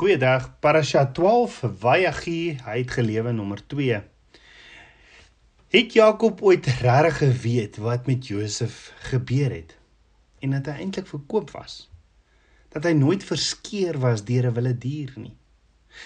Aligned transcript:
Goeiedag. 0.00 0.46
Parasha 0.64 1.02
12 1.12 1.58
Vayagi, 1.76 2.56
hy 2.64 2.76
het 2.78 2.92
gelewe 2.96 3.34
nommer 3.36 3.60
2. 3.68 3.98
Het 5.74 5.92
Jakob 5.92 6.40
ooit 6.40 6.64
regtig 6.78 7.18
geweet 7.18 7.76
wat 7.84 8.06
met 8.08 8.30
Josef 8.30 8.94
gebeur 9.10 9.52
het 9.52 9.74
en 10.40 10.54
dat 10.56 10.70
hy 10.72 10.86
eintlik 10.86 11.10
verkoop 11.10 11.52
was? 11.52 11.74
Dat 12.72 12.88
hy 12.88 12.94
nooit 12.96 13.26
verskeer 13.28 13.98
was 14.00 14.24
deur 14.24 14.48
'n 14.48 14.56
wilde 14.56 14.72
dier 14.86 15.12
nie. 15.16 15.36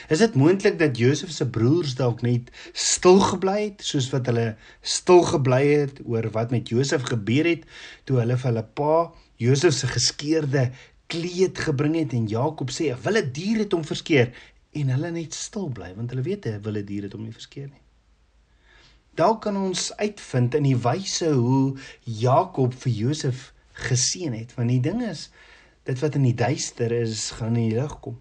Is 0.09 0.19
dit 0.19 0.35
moontlik 0.35 0.79
dat 0.79 0.99
Josef 0.99 1.31
se 1.31 1.47
broers 1.47 1.95
dalk 1.95 2.23
net 2.27 2.51
stil 2.73 3.21
gebly 3.21 3.61
het 3.63 3.85
soos 3.85 4.11
wat 4.11 4.27
hulle 4.27 4.57
stil 4.81 5.23
gebly 5.23 5.63
het 5.71 6.01
oor 6.05 6.31
wat 6.35 6.51
met 6.51 6.69
Josef 6.69 7.07
gebeur 7.15 7.47
het 7.47 7.63
toe 8.05 8.19
hulle 8.19 8.37
vir 8.43 8.51
hulle 8.51 8.67
pa 8.75 9.13
Josef 9.37 9.73
se 9.79 9.87
geskeurde 9.87 10.73
kleed 11.07 11.59
gebring 11.59 11.97
het 11.97 12.13
en 12.13 12.27
Jakob 12.27 12.71
sê 12.71 12.91
'n 12.93 13.03
wilde 13.03 13.31
dier 13.31 13.59
het 13.59 13.73
hom 13.73 13.85
verskeer 13.85 14.33
en 14.73 14.89
hulle 14.89 15.11
net 15.11 15.35
stil 15.35 15.69
bly 15.69 15.95
want 15.95 16.11
hulle 16.11 16.23
weet 16.23 16.47
'n 16.47 16.63
wilde 16.63 16.85
dier 16.85 17.03
het 17.03 17.13
hom 17.13 17.23
nie 17.23 17.33
verskeer 17.33 17.69
nie. 17.69 17.83
Dalk 19.15 19.43
kan 19.43 19.57
ons 19.57 19.97
uitvind 19.97 20.55
in 20.55 20.63
die 20.63 20.77
wyse 20.77 21.31
hoe 21.33 21.77
Jakob 22.03 22.75
vir 22.75 22.93
Josef 22.93 23.53
geseën 23.73 24.33
het 24.33 24.55
want 24.55 24.69
die 24.69 24.81
ding 24.81 25.03
is 25.03 25.31
dit 25.85 25.99
wat 26.01 26.15
in 26.15 26.23
die 26.23 26.35
duister 26.35 26.93
is 26.93 27.31
gaan 27.31 27.57
in 27.57 27.69
die 27.69 27.81
lig 27.81 28.01
kom. 28.01 28.19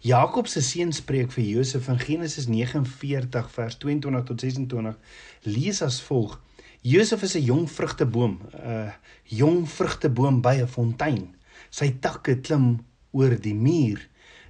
Jakob 0.00 0.46
se 0.46 0.60
seun 0.62 0.92
spreek 0.92 1.32
vir 1.34 1.44
Josef 1.44 1.88
in 1.88 1.98
Genesis 1.98 2.46
49 2.46 3.50
vers 3.50 3.78
22 3.78 4.24
tot 4.24 4.40
26 4.40 4.98
lees 5.42 5.82
as 5.82 6.00
volg: 6.02 6.40
Josef 6.82 7.22
is 7.22 7.34
'n 7.34 7.42
jong 7.42 7.70
vrugteboom, 7.70 8.38
'n 8.54 8.92
jong 9.24 9.68
vrugteboom 9.68 10.40
by 10.40 10.54
'n 10.60 10.68
fontein. 10.68 11.34
Sy 11.70 11.92
takke 12.02 12.38
klim 12.40 12.78
oor 13.16 13.34
die 13.40 13.56
muur. 13.56 14.00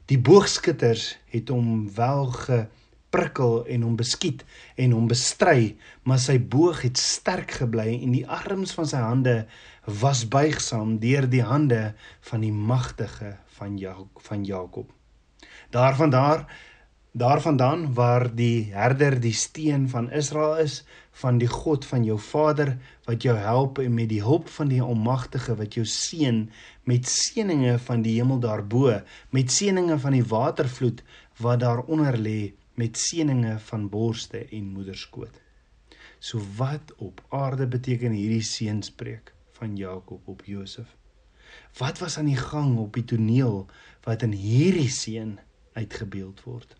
Die 0.08 0.18
boogskutters 0.18 1.16
het 1.32 1.50
hom 1.52 1.88
wel 1.96 2.30
geprikkel 2.32 3.64
en 3.68 3.84
hom 3.84 3.96
beskiet 3.98 4.44
en 4.80 4.94
hom 4.96 5.08
bestry, 5.10 5.74
maar 6.02 6.20
sy 6.22 6.38
boog 6.40 6.80
het 6.86 7.00
sterk 7.00 7.58
gebly 7.60 7.98
en 7.98 8.14
die 8.16 8.24
arms 8.24 8.72
van 8.76 8.88
sy 8.88 9.02
hande 9.04 9.36
was 10.00 10.24
buigsaam 10.28 10.96
deur 11.02 11.28
die 11.28 11.44
hande 11.44 11.92
van 12.30 12.44
die 12.44 12.52
magtige 12.52 13.36
van 13.58 13.76
Jakob 13.80 14.24
van 14.24 14.44
Jakob. 14.48 14.88
Daarvan 15.70 16.10
daar 16.10 16.46
daarvandaan 17.18 17.94
waar 17.94 18.28
die 18.34 18.70
herder 18.74 19.16
die 19.20 19.34
steen 19.34 19.88
van 19.90 20.10
Israel 20.14 20.56
is, 20.62 20.84
van 21.18 21.38
die 21.38 21.48
God 21.50 21.86
van 21.86 22.04
jou 22.06 22.18
vader 22.22 22.76
wat 23.08 23.24
jou 23.26 23.34
help 23.36 23.80
en 23.82 23.94
met 23.94 24.08
die 24.12 24.22
hulp 24.22 24.48
van 24.54 24.70
die 24.70 24.80
Almagtige 24.82 25.56
wat 25.58 25.74
jou 25.74 25.84
seën 25.86 26.44
met 26.86 27.10
seëninge 27.10 27.74
van 27.88 28.04
die 28.06 28.14
hemel 28.20 28.38
daarbo, 28.44 29.00
met 29.34 29.50
seëninge 29.50 29.98
van 29.98 30.14
die 30.14 30.24
watervloed 30.30 31.02
wat 31.42 31.64
daaronder 31.64 32.18
lê, 32.18 32.52
met 32.78 32.98
seëninge 32.98 33.58
van 33.66 33.90
borste 33.90 34.44
en 34.46 34.70
moederskoot. 34.76 35.34
So 36.22 36.38
wat 36.56 36.94
op 37.02 37.22
aarde 37.34 37.66
beteken 37.66 38.14
hierdie 38.14 38.46
seënspreek 38.46 39.34
van 39.58 39.76
Jakob 39.76 40.28
op 40.30 40.46
Josef? 40.46 40.94
Wat 41.78 41.98
was 41.98 42.18
aan 42.18 42.30
die 42.30 42.38
gang 42.38 42.76
op 42.78 42.94
die 42.94 43.04
toneel 43.04 43.64
wat 44.06 44.22
in 44.22 44.34
hierdie 44.38 44.90
seën 44.90 45.38
uitgebeeld 45.74 46.46
word? 46.46 46.77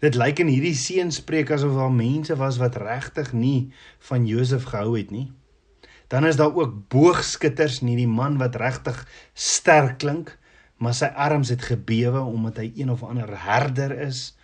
Dit 0.00 0.14
lyk 0.14 0.38
in 0.42 0.50
hierdie 0.52 0.76
seënspreek 0.76 1.50
asof 1.50 1.74
daar 1.78 1.92
mense 1.92 2.36
was 2.36 2.58
wat 2.62 2.76
regtig 2.76 3.32
nie 3.32 3.72
van 4.08 4.26
Josef 4.26 4.68
gehou 4.72 4.96
het 4.96 5.10
nie. 5.10 5.30
Dan 6.06 6.26
is 6.26 6.36
daar 6.36 6.54
ook 6.54 6.88
boogskutters, 6.88 7.80
nie 7.82 7.96
die 7.96 8.08
man 8.08 8.38
wat 8.38 8.56
regtig 8.56 9.00
sterk 9.34 9.98
klink, 9.98 10.36
maar 10.76 10.94
sy 10.94 11.08
arms 11.16 11.50
het 11.50 11.64
gebewe 11.66 12.20
omdat 12.20 12.60
hy 12.62 12.70
een 12.76 12.92
of 12.92 13.02
ander 13.02 13.32
herder 13.46 13.96
is 14.06 14.36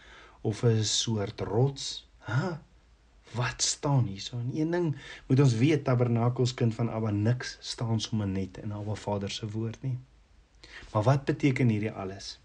of 0.43 0.63
'n 0.65 0.83
soort 0.83 1.41
rots. 1.41 2.09
Hæ? 2.27 2.59
Wat 3.33 3.63
staan 3.63 4.05
hier 4.05 4.21
so? 4.21 4.37
En 4.37 4.51
een 4.55 4.71
ding 4.71 4.97
moet 5.27 5.41
ons 5.41 5.55
weet, 5.55 5.85
Tabernakels 5.85 6.55
kind 6.55 6.75
van 6.75 6.91
Abba 6.91 7.11
niks 7.11 7.57
staan 7.61 8.01
sommer 8.01 8.27
net 8.29 8.59
in 8.59 8.73
Abba 8.73 8.95
Vader 8.95 9.31
se 9.31 9.49
woord 9.51 9.83
nie. 9.83 9.99
Maar 10.93 11.03
wat 11.03 11.25
beteken 11.25 11.69
hierdie 11.69 11.93
alles? 11.93 12.42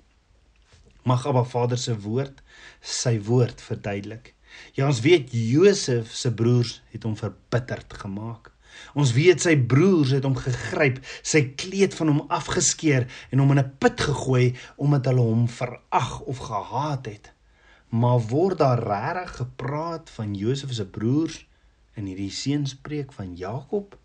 Mag 1.07 1.23
Abba 1.29 1.45
Vader 1.47 1.79
se 1.79 1.95
woord 2.03 2.41
sy 2.81 3.15
woord 3.23 3.61
verduidelik. 3.63 4.33
Ja, 4.75 4.87
ons 4.87 5.01
weet 5.05 5.31
Josef 5.31 6.11
se 6.15 6.33
broers 6.33 6.81
het 6.91 7.05
hom 7.07 7.15
verbitterd 7.17 7.93
gemaak. 8.01 8.51
Ons 8.97 9.13
weet 9.15 9.41
sy 9.41 9.55
broers 9.57 10.13
het 10.13 10.25
hom 10.27 10.35
gegryp, 10.37 10.99
sy 11.25 11.41
kleed 11.57 11.95
van 11.97 12.11
hom 12.11 12.21
afgeskeer 12.33 13.07
en 13.31 13.41
hom 13.41 13.55
in 13.55 13.63
'n 13.63 13.73
put 13.81 14.01
gegooi 14.09 14.55
omdat 14.77 15.09
hulle 15.09 15.25
hom 15.25 15.47
verag 15.47 16.19
of 16.21 16.37
gehaat 16.49 17.05
het. 17.05 17.31
Maar 17.89 18.19
word 18.19 18.57
daar 18.57 18.83
regtig 18.83 19.35
gepraat 19.35 20.09
van 20.09 20.35
Josef 20.35 20.73
se 20.73 20.85
broers 20.85 21.45
in 21.95 22.05
hierdie 22.05 22.31
seenspreek 22.31 23.13
van 23.13 23.35
Jakob? 23.35 23.97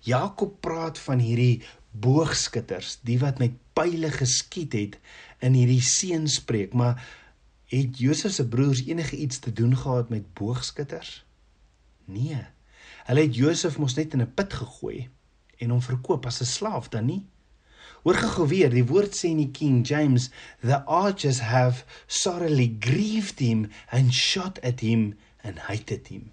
Jakob 0.00 0.60
praat 0.60 0.98
van 0.98 1.18
hierdie 1.18 1.62
boogskutters, 1.92 2.98
die 3.04 3.18
wat 3.20 3.38
met 3.38 3.58
pile 3.76 4.10
geskiet 4.10 4.72
het 4.72 4.98
in 5.44 5.56
hierdie 5.56 5.82
seenspreek, 5.84 6.72
maar 6.72 7.00
het 7.72 7.98
Josef 7.98 8.32
se 8.32 8.48
broers 8.48 8.84
enige 8.86 9.16
iets 9.16 9.38
te 9.38 9.52
doen 9.52 9.76
gehad 9.76 10.08
met 10.08 10.32
boogskutters? 10.34 11.24
Nee. 12.04 12.40
Hulle 13.04 13.20
het 13.20 13.36
Josef 13.36 13.78
mos 13.78 13.94
net 13.94 14.12
in 14.12 14.22
'n 14.22 14.34
put 14.34 14.52
gegooi 14.52 15.08
en 15.58 15.70
hom 15.70 15.82
verkoop 15.82 16.26
as 16.26 16.40
'n 16.40 16.44
slaaf 16.44 16.88
dan 16.88 17.06
nie. 17.06 17.24
Hoor 18.02 18.14
gou 18.14 18.48
weer, 18.48 18.70
die 18.70 18.84
woord 18.84 19.14
sê 19.14 19.30
in 19.30 19.36
die 19.36 19.50
King 19.50 19.86
James, 19.86 20.30
the 20.60 20.82
archers 20.84 21.38
have 21.40 21.84
sorely 22.06 22.76
grieved 22.80 23.38
him 23.38 23.70
and 23.90 24.14
shot 24.14 24.58
at 24.60 24.80
him 24.80 25.14
and 25.42 25.58
hated 25.58 26.08
him. 26.08 26.32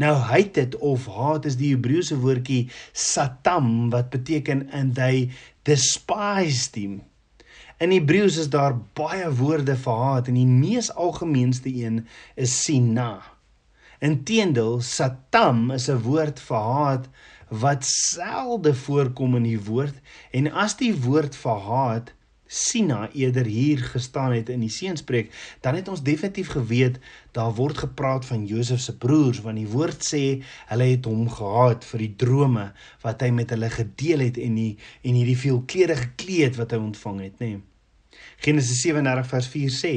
Nou 0.00 0.14
hated 0.30 0.78
of 0.80 1.04
haat 1.12 1.44
is 1.44 1.58
die 1.60 1.74
Hebreëse 1.74 2.16
woordjie 2.22 2.70
satam 2.96 3.90
wat 3.92 4.08
beteken 4.14 4.64
and 4.72 4.94
they 4.96 5.28
despised 5.68 6.78
him. 6.78 7.02
In 7.80 7.92
Hebreëus 7.92 8.38
is 8.40 8.48
daar 8.52 8.78
baie 8.96 9.28
woorde 9.40 9.76
vir 9.82 10.00
haat 10.04 10.30
en 10.32 10.38
die 10.40 10.48
mees 10.48 10.88
algemeenste 10.92 11.72
een 11.72 12.02
is 12.36 12.54
sina. 12.64 13.10
Inteendeel, 14.00 14.80
satam 14.80 15.70
is 15.76 15.88
'n 15.88 16.00
woord 16.08 16.40
vir 16.48 16.64
haat 16.72 17.08
wat 17.62 17.84
selde 17.84 18.74
voorkom 18.74 19.36
in 19.36 19.46
die 19.48 19.60
woord 19.68 19.96
en 20.32 20.52
as 20.52 20.76
die 20.80 20.94
woord 20.94 21.36
vir 21.36 21.58
haat 21.68 22.12
sina 22.50 23.04
eerder 23.14 23.46
hier 23.46 23.78
gestaan 23.92 24.32
het 24.34 24.48
in 24.50 24.64
die 24.64 24.72
seenspreek, 24.74 25.30
dan 25.62 25.78
het 25.78 25.88
ons 25.88 26.02
definitief 26.02 26.50
geweet 26.56 26.98
daar 27.36 27.54
word 27.54 27.78
gepraat 27.84 28.26
van 28.26 28.46
Josef 28.50 28.82
se 28.82 28.96
broers 28.98 29.38
want 29.44 29.60
die 29.60 29.70
woord 29.70 30.02
sê 30.02 30.24
hulle 30.72 30.88
het 30.90 31.06
hom 31.06 31.28
gehaat 31.30 31.86
vir 31.92 32.02
die 32.02 32.14
drome 32.24 32.66
wat 33.04 33.22
hy 33.22 33.30
met 33.36 33.54
hulle 33.54 33.70
gedeel 33.70 34.26
het 34.26 34.40
en 34.42 34.58
die 34.58 34.72
en 35.06 35.20
hierdie 35.20 35.38
veelkleurige 35.38 36.10
kleed 36.18 36.58
wat 36.58 36.74
hy 36.74 36.82
ontvang 36.90 37.20
het, 37.28 37.38
nê. 37.38 37.52
Nee. 37.54 37.66
Genesis 38.40 38.82
37 38.82 39.30
vers 39.30 39.48
4 39.52 39.72
sê: 39.76 39.94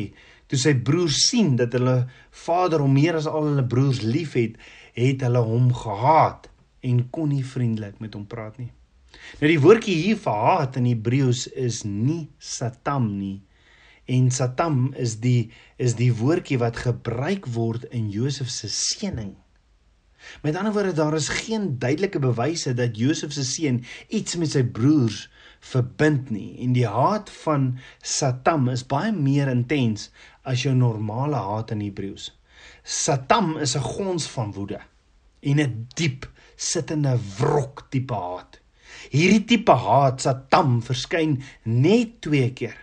Toe 0.48 0.60
sy 0.60 0.76
broers 0.76 1.24
sien 1.30 1.56
dat 1.58 1.74
hulle 1.74 1.96
vader 2.46 2.84
hom 2.84 2.94
meer 2.94 3.18
as 3.18 3.28
al 3.30 3.48
hulle 3.50 3.66
broers 3.66 4.04
liefhet, 4.06 4.60
het 4.94 5.24
hulle 5.26 5.42
hom 5.48 5.72
gehaat 5.74 6.50
en 6.84 7.06
kon 7.10 7.32
nie 7.32 7.46
vriendelik 7.48 7.98
met 8.04 8.14
hom 8.14 8.28
praat 8.30 8.60
nie. 8.62 8.70
Nou 9.40 9.50
die 9.52 9.62
woordjie 9.62 9.96
hier 9.96 10.18
vir 10.18 10.40
haat 10.48 10.78
in 10.80 10.86
Hebreëus 10.90 11.48
is 11.60 11.84
nie 11.84 12.30
satam 12.40 13.18
nie. 13.18 13.42
En 14.06 14.32
satam 14.32 14.94
is 15.00 15.20
die 15.24 15.52
is 15.78 15.96
die 16.00 16.12
woordjie 16.14 16.60
wat 16.60 16.82
gebruik 16.86 17.48
word 17.56 17.88
in 17.92 18.10
Josef 18.12 18.50
se 18.52 18.68
seëning. 18.68 19.36
Met 20.44 20.56
ander 20.56 20.74
woorde 20.74 20.94
daar 20.94 21.16
is 21.16 21.28
geen 21.28 21.80
duidelike 21.80 22.20
bewyse 22.20 22.74
dat 22.74 22.98
Josef 22.98 23.34
se 23.36 23.44
seun 23.44 23.84
iets 24.08 24.36
met 24.36 24.52
sy 24.52 24.64
broers 24.64 25.28
verbind 25.64 26.32
nie 26.32 26.56
en 26.64 26.76
die 26.76 26.88
haat 26.88 27.32
van 27.44 27.74
Satan 28.04 28.70
is 28.72 28.86
baie 28.88 29.12
meer 29.16 29.52
intens 29.52 30.10
as 30.44 30.64
jou 30.64 30.74
normale 30.76 31.40
haat 31.40 31.72
in 31.76 31.84
Hebreëus. 31.84 32.32
Satan 32.84 33.60
is 33.60 33.76
'n 33.76 33.88
gons 33.96 34.28
van 34.36 34.52
woede 34.52 34.82
en 35.42 35.60
'n 35.60 35.88
diep 35.96 36.28
sittende 36.56 37.20
wrok 37.40 37.88
tipe 37.90 38.14
haat. 38.14 38.63
Hierdie 39.12 39.44
tipe 39.50 39.76
haat 39.76 40.24
Satan 40.24 40.82
verskyn 40.86 41.40
net 41.66 42.22
twee 42.24 42.52
keer. 42.56 42.78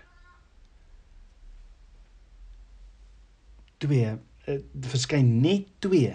Twee 3.81 4.11
uh, 4.13 4.59
verskyn 4.93 5.39
net 5.41 5.71
twee 5.81 6.13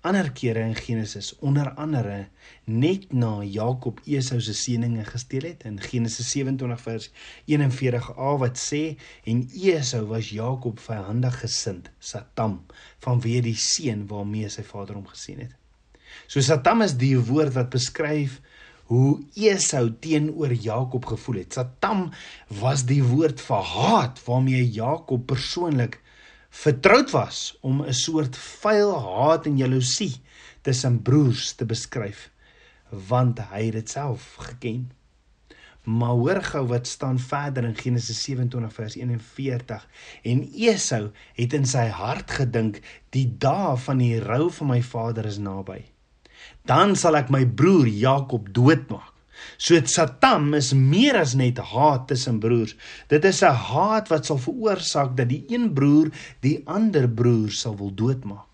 ander 0.00 0.30
kere 0.32 0.60
in 0.64 0.74
Genesis 0.74 1.34
onder 1.44 1.70
andere 1.76 2.28
net 2.64 3.12
na 3.12 3.42
Jakob 3.44 4.00
Esau 4.08 4.38
se 4.40 4.54
seëninge 4.56 5.04
gesteel 5.04 5.44
het 5.50 5.66
in 5.68 5.76
Genesis 5.80 6.30
27 6.32 6.80
vers 6.86 7.08
41a 7.52 8.30
wat 8.40 8.56
sê 8.60 8.82
en 9.28 9.42
Esau 9.52 10.06
was 10.08 10.32
Jakob 10.32 10.80
vyandig 10.80 11.36
gesind 11.42 11.90
Satan 11.98 12.62
vanweë 13.04 13.44
die 13.50 13.56
seën 13.60 14.06
waarmee 14.08 14.48
sy 14.48 14.64
vader 14.64 14.96
hom 14.96 15.08
gesien 15.10 15.44
het. 15.44 15.52
So 16.26 16.40
Satan 16.40 16.80
is 16.82 16.96
die 16.96 17.18
woord 17.20 17.52
wat 17.58 17.68
beskryf 17.74 18.40
hoe 18.90 19.20
Esau 19.38 19.86
teenoor 20.02 20.52
Jakob 20.52 21.06
gevoel 21.06 21.44
het. 21.44 21.54
Satam 21.54 22.08
was 22.58 22.82
die 22.88 23.02
woord 23.06 23.38
vir 23.46 23.66
haat 23.74 24.18
waarmee 24.26 24.64
Jakob 24.66 25.28
persoonlik 25.30 26.00
vertroud 26.50 27.12
was 27.14 27.58
om 27.62 27.82
'n 27.86 27.94
soort 27.94 28.36
vuil 28.36 28.90
haat 28.98 29.46
en 29.46 29.56
jaloesie 29.56 30.14
tussen 30.62 31.02
broers 31.02 31.52
te 31.54 31.64
beskryf 31.64 32.30
want 32.90 33.38
hy 33.38 33.64
het 33.64 33.72
dit 33.72 33.90
self 33.90 34.34
geken. 34.34 34.90
Maar 35.84 36.18
hoor 36.18 36.42
gou 36.42 36.66
wat 36.66 36.86
staan 36.86 37.18
verder 37.18 37.64
in 37.64 37.76
Genesis 37.76 38.22
27 38.22 38.72
vers 38.72 38.96
41 38.96 39.88
en 40.22 40.42
Esau 40.52 41.10
het 41.34 41.52
in 41.52 41.66
sy 41.66 41.86
hart 41.86 42.30
gedink 42.30 42.82
die 43.10 43.36
dae 43.38 43.76
van 43.76 43.98
die 43.98 44.18
rou 44.18 44.50
van 44.50 44.66
my 44.66 44.82
vader 44.82 45.26
is 45.26 45.38
naby 45.38 45.84
dan 46.68 46.96
sal 46.96 47.16
ek 47.16 47.30
my 47.30 47.44
broer 47.46 47.88
Jakob 47.88 48.52
doodmaak. 48.54 49.10
So 49.56 49.76
Satan 49.84 50.52
is 50.54 50.72
meer 50.76 51.16
as 51.20 51.34
net 51.36 51.58
haat 51.72 52.06
tussen 52.08 52.40
broers. 52.40 52.76
Dit 53.08 53.24
is 53.24 53.42
'n 53.42 53.52
haat 53.52 54.08
wat 54.08 54.26
sal 54.26 54.38
veroorsaak 54.38 55.16
dat 55.16 55.28
die 55.28 55.44
een 55.48 55.72
broer 55.72 56.12
die 56.40 56.62
ander 56.66 57.08
broer 57.08 57.50
sal 57.50 57.76
wil 57.76 57.92
doodmaak. 57.94 58.50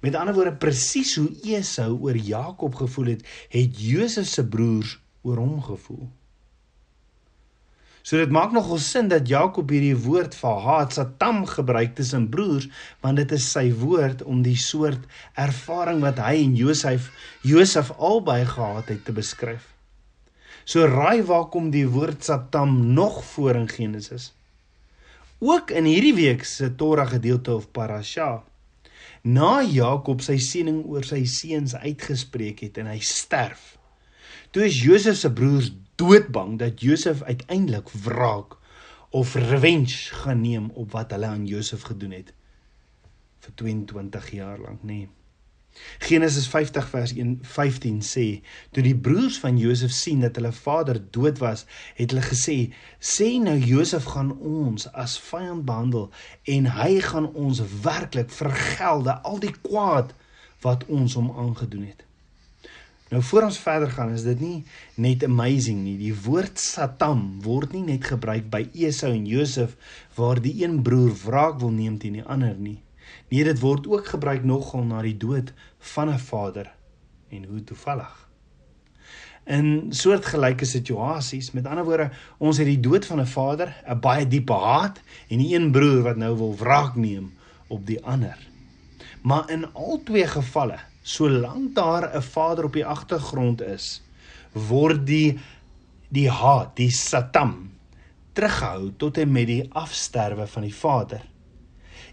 Met 0.00 0.14
ander 0.14 0.34
woorde 0.34 0.56
presies 0.56 1.14
hoe 1.16 1.28
Esau 1.44 1.98
oor 2.00 2.16
Jakob 2.16 2.74
gevoel 2.74 3.06
het, 3.06 3.26
het 3.48 3.80
Josef 3.80 4.26
se 4.26 4.46
broers 4.46 4.98
oor 5.22 5.36
hom 5.36 5.62
gevoel. 5.62 6.08
So 8.10 8.18
dit 8.18 8.32
maak 8.34 8.50
nogal 8.50 8.80
sin 8.82 9.06
dat 9.06 9.28
Jakob 9.30 9.70
hierdie 9.70 9.94
woord 9.94 10.32
vir 10.34 10.56
haat 10.64 10.96
satam 10.96 11.44
gebruik 11.46 11.92
tussen 11.94 12.24
broers, 12.32 12.64
want 13.06 13.20
dit 13.20 13.34
is 13.36 13.44
sy 13.52 13.68
woord 13.70 14.24
om 14.26 14.40
die 14.42 14.56
soort 14.58 15.04
ervaring 15.38 16.00
wat 16.02 16.18
hy 16.18 16.40
en 16.42 16.56
Josef 16.58 17.04
Josef 17.46 17.92
albei 18.02 18.40
gehad 18.48 18.90
het 18.90 19.04
te 19.06 19.14
beskryf. 19.14 19.68
So 20.66 20.88
raai 20.90 21.22
waar 21.28 21.46
kom 21.54 21.68
die 21.70 21.84
woord 21.86 22.26
satam 22.26 22.72
nog 22.96 23.20
voor 23.28 23.60
in 23.60 23.70
Genesis? 23.70 24.32
Ook 25.38 25.70
in 25.70 25.86
hierdie 25.86 26.16
week 26.18 26.42
se 26.42 26.72
Torah 26.74 27.06
gedeelte 27.12 27.54
of 27.54 27.68
parasha. 27.70 28.42
Na 29.22 29.60
Jakob 29.62 30.26
sy 30.26 30.40
seëning 30.42 30.82
oor 30.82 31.06
sy 31.06 31.22
seuns 31.30 31.78
uitgespreek 31.78 32.66
het 32.66 32.82
en 32.82 32.90
hy 32.90 32.98
sterf. 33.06 33.76
Toe 34.50 34.66
is 34.66 34.82
Josef 34.82 35.22
se 35.22 35.30
broers 35.30 35.70
doodbang 36.00 36.58
dat 36.58 36.80
Josef 36.80 37.22
uiteindelik 37.22 37.88
wraak 38.06 38.56
of 39.10 39.34
revenge 39.34 40.14
gaan 40.22 40.40
neem 40.40 40.70
op 40.70 40.92
wat 40.96 41.10
hulle 41.10 41.26
aan 41.26 41.46
Josef 41.46 41.82
gedoen 41.92 42.16
het 42.16 42.34
vir 43.40 43.54
22 43.54 44.30
jaar 44.36 44.58
lank, 44.58 44.82
nê. 44.82 45.00
Nee. 45.00 45.08
Genesis 45.98 46.48
50 46.48 46.88
vers 46.88 47.12
1:15 47.14 48.00
sê: 48.02 48.42
Toe 48.70 48.82
die 48.82 48.96
broers 48.96 49.38
van 49.38 49.58
Josef 49.58 49.92
sien 49.94 50.20
dat 50.20 50.36
hulle 50.36 50.52
vader 50.52 50.98
dood 51.10 51.38
was, 51.38 51.64
het 51.94 52.10
hulle 52.10 52.24
gesê: 52.26 52.56
"Sê 52.98 53.28
nou 53.42 53.56
Josef 53.58 54.04
gaan 54.04 54.32
ons 54.38 54.88
as 54.92 55.18
vyand 55.30 55.64
behandel 55.64 56.10
en 56.44 56.66
hy 56.80 57.00
gaan 57.00 57.32
ons 57.32 57.62
werklik 57.86 58.30
vergelde 58.30 59.20
al 59.22 59.38
die 59.38 59.54
kwaad 59.62 60.14
wat 60.60 60.86
ons 60.86 61.14
hom 61.14 61.30
aangedoen 61.30 61.86
het." 61.86 62.04
Nou 63.10 63.22
voor 63.26 63.42
ons 63.42 63.58
verder 63.58 63.90
gaan, 63.90 64.12
is 64.14 64.22
dit 64.22 64.38
nie 64.40 64.64
net 64.94 65.24
amazing 65.26 65.80
nie. 65.82 65.96
Die 65.98 66.14
woord 66.14 66.60
Satam 66.62 67.40
word 67.42 67.72
nie 67.74 67.82
net 67.82 68.06
gebruik 68.06 68.46
by 68.52 68.68
Esau 68.70 69.10
en 69.10 69.24
Josef 69.26 69.74
waar 70.14 70.38
die 70.42 70.54
een 70.62 70.78
broer 70.86 71.10
wraak 71.24 71.58
wil 71.58 71.74
neem 71.74 71.98
teen 71.98 72.20
die 72.20 72.24
ander 72.24 72.54
nie. 72.54 72.78
Nee, 73.30 73.42
dit 73.44 73.58
word 73.58 73.88
ook 73.90 74.12
gebruik 74.12 74.46
nogal 74.46 74.86
na 74.86 75.02
die 75.02 75.16
dood 75.18 75.50
van 75.94 76.10
'n 76.10 76.18
vader 76.18 76.70
en 77.30 77.44
hoe 77.44 77.64
toevallig. 77.64 78.28
In 79.46 79.90
soortgelyke 79.90 80.64
situasies, 80.64 81.50
met 81.50 81.66
ander 81.66 81.84
woorde, 81.84 82.10
ons 82.38 82.58
het 82.58 82.66
die 82.66 82.80
dood 82.80 83.06
van 83.06 83.20
'n 83.20 83.26
vader, 83.26 83.74
'n 83.88 84.00
baie 84.00 84.26
diepe 84.26 84.52
haat 84.52 85.00
en 85.28 85.38
die 85.38 85.54
een 85.54 85.72
broer 85.72 86.02
wat 86.02 86.16
nou 86.16 86.36
wil 86.36 86.56
wraak 86.56 86.94
neem 86.94 87.32
op 87.68 87.86
die 87.86 88.04
ander. 88.04 88.49
Maar 89.22 89.50
in 89.50 89.66
al 89.72 90.00
twee 90.04 90.26
gevalle 90.26 90.78
solank 91.02 91.74
daar 91.74 92.16
'n 92.16 92.22
vader 92.22 92.64
op 92.64 92.72
die 92.72 92.86
agtergrond 92.86 93.60
is, 93.62 94.02
word 94.52 95.06
die 95.06 95.38
die 96.08 96.30
haat, 96.30 96.76
die 96.76 96.90
satam 96.90 97.70
teruggehou 98.32 98.90
tot 98.96 99.18
en 99.18 99.32
met 99.32 99.46
die 99.46 99.68
afsterwe 99.72 100.46
van 100.46 100.62
die 100.62 100.74
vader. 100.74 101.22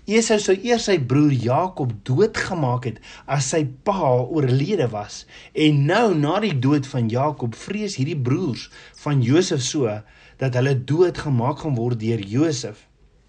Esau 0.07 0.37
sou 0.39 0.55
eers 0.63 0.85
sy 0.87 0.99
broer 0.99 1.31
Jakob 1.31 1.91
doodgemaak 2.07 2.85
het 2.87 2.99
as 3.25 3.49
sy 3.51 3.65
pa 3.83 4.11
oorlede 4.23 4.87
was 4.93 5.25
en 5.53 5.85
nou 5.89 6.15
na 6.15 6.39
die 6.39 6.59
dood 6.63 6.87
van 6.87 7.09
Jakob 7.11 7.55
vrees 7.55 7.97
hierdie 7.99 8.19
broers 8.29 8.69
van 9.03 9.21
Josef 9.21 9.61
so 9.61 10.01
dat 10.39 10.55
hulle 10.55 10.77
doodgemaak 10.79 11.59
gaan 11.59 11.75
word 11.75 11.99
deur 11.99 12.23
Josef 12.23 12.85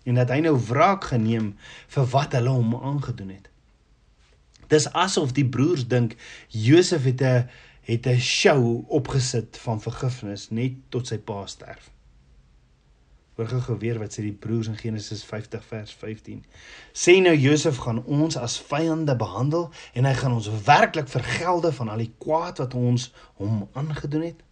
en 0.07 0.15
dat 0.15 0.31
hy 0.31 0.39
nou 0.47 0.55
wraak 0.69 1.11
geneem 1.11 1.57
vir 1.95 2.11
wat 2.15 2.39
hulle 2.39 2.55
hom 2.55 2.77
aangedoen 2.79 3.35
het. 3.35 3.49
Dis 4.69 4.89
asof 4.93 5.33
die 5.33 5.47
broers 5.49 5.87
dink 5.89 6.17
Josef 6.49 7.05
het 7.05 7.23
'n 7.23 7.49
het 7.89 8.07
'n 8.07 8.21
show 8.21 8.85
opgesit 8.89 9.59
van 9.59 9.81
vergifnis 9.81 10.51
net 10.51 10.73
tot 10.89 11.07
sy 11.07 11.19
pa 11.19 11.47
sterf. 11.47 11.91
Hoor 13.39 13.47
gou 13.47 13.79
weer 13.79 13.99
wat 13.99 14.13
sê 14.13 14.23
die 14.23 14.33
broers 14.33 14.67
in 14.67 14.77
Genesis 14.77 15.25
50 15.25 15.65
vers 15.65 15.93
15. 15.95 16.45
Sê 16.93 17.21
nou 17.23 17.37
Josef 17.37 17.77
gaan 17.77 18.05
ons 18.05 18.37
as 18.37 18.59
vyande 18.61 19.17
behandel 19.17 19.71
en 19.93 20.05
hy 20.05 20.15
gaan 20.15 20.33
ons 20.33 20.51
werklik 20.65 21.09
vergelde 21.09 21.73
van 21.73 21.89
al 21.89 22.03
die 22.03 22.15
kwaad 22.19 22.59
wat 22.59 22.75
ons 22.75 23.13
hom 23.35 23.69
aangedoen 23.73 24.23
het. 24.23 24.43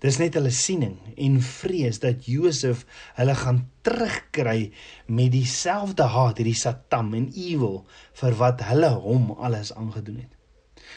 Dis 0.00 0.16
net 0.16 0.36
hulle 0.38 0.52
siening 0.54 0.96
en 1.20 1.34
vrees 1.44 2.00
dat 2.00 2.24
Josef 2.24 2.86
hulle 3.18 3.34
gaan 3.36 3.60
terugkry 3.84 4.70
met 5.12 5.34
dieselfde 5.34 6.06
haat, 6.08 6.40
hierdie 6.40 6.56
Satan 6.56 7.12
en 7.18 7.28
evil 7.36 7.82
vir 8.22 8.36
wat 8.40 8.64
hulle 8.70 8.94
hom 9.04 9.30
alles 9.36 9.74
aangedoen 9.76 10.22
het. 10.22 10.32